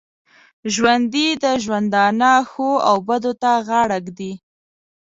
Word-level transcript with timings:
ژوندي 0.73 1.27
د 1.43 1.45
ژوندانه 1.63 2.31
ښو 2.49 2.69
او 2.89 2.97
بدو 3.09 3.31
ته 3.41 3.51
غاړه 3.67 3.97
ږدي 4.05 4.33